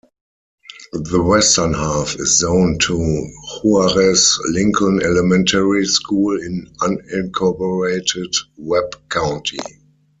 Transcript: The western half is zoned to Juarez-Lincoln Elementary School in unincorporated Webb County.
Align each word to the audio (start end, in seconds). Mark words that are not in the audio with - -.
The 0.93 1.21
western 1.21 1.75
half 1.75 2.15
is 2.15 2.39
zoned 2.39 2.81
to 2.87 2.97
Juarez-Lincoln 3.61 4.99
Elementary 5.03 5.85
School 5.85 6.41
in 6.41 6.65
unincorporated 6.81 8.35
Webb 8.57 8.93
County. 9.11 9.59